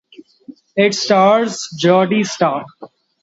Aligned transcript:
It 0.75 0.95
stars 0.95 1.69
Jodi 1.79 2.23
Sta. 2.23 2.65